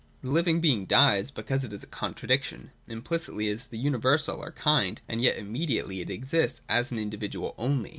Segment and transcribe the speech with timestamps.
[0.21, 2.71] The living being dies, because it is a contradiction.
[2.87, 6.97] Im plicitly it is the universal or Kind, and yet immediately it exists as an
[6.97, 7.89] individual only.